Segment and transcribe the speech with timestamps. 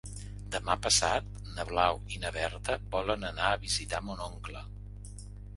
[0.53, 1.27] Demà passat
[1.57, 4.69] na Blau i na Berta volen anar a visitar mon oncle.